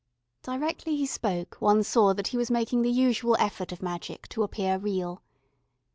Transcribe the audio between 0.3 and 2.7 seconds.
Directly he spoke, one saw that he was